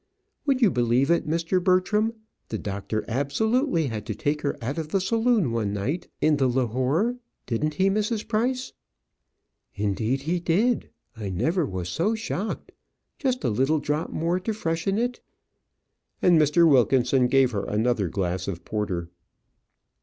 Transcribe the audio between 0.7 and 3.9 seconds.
believe it, Mr. Bertram, the doctor absolutely